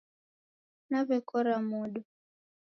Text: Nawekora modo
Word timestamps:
Nawekora 0.89 1.55
modo 1.71 1.99